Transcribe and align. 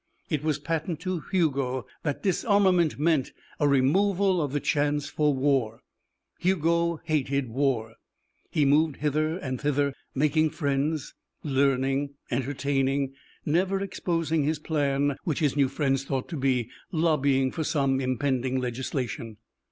It 0.31 0.43
was 0.43 0.57
patent 0.57 0.99
to 1.01 1.19
Hugo 1.31 1.85
that 2.01 2.23
disarmament 2.23 2.97
meant 2.97 3.31
a 3.59 3.67
removal 3.67 4.41
of 4.41 4.51
the 4.51 4.59
chance 4.59 5.07
for 5.09 5.31
war; 5.31 5.81
Hugo 6.39 6.99
hated 7.03 7.49
war. 7.49 7.93
He 8.49 8.65
moved 8.65 8.95
hither 8.95 9.37
and 9.37 9.61
thither, 9.61 9.93
making 10.15 10.49
friends, 10.49 11.13
learning, 11.43 12.15
entertaining, 12.31 13.13
never 13.45 13.79
exposing 13.79 14.43
his 14.43 14.57
plan 14.57 15.17
which 15.23 15.37
his 15.37 15.55
new 15.55 15.67
friends 15.69 16.03
thought 16.03 16.27
to 16.29 16.35
be 16.35 16.71
lobbying 16.91 17.51
for 17.51 17.63
some 17.63 17.99
impending 18.01 18.57
legislation. 18.59 19.37